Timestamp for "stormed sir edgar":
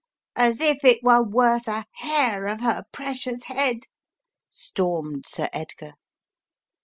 4.49-5.93